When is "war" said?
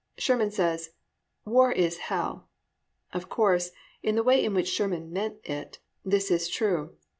1.45-1.71